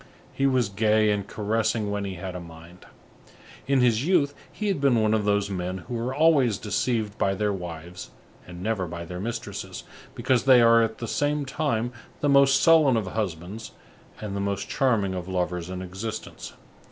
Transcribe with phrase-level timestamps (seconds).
[0.33, 2.87] He was gay, and caressing when he had a mind.
[3.67, 7.35] In his youth he had been one of those men who are always deceived by
[7.35, 8.09] their wives
[8.47, 9.83] and never by their mistresses,
[10.15, 13.73] because they are, at the same time, the most sullen of husbands
[14.19, 16.53] and the most charming of lovers in existence.